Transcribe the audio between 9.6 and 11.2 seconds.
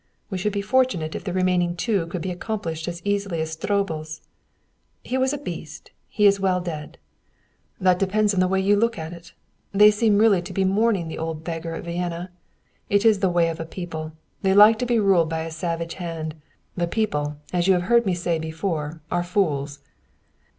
They seem really to be mourning the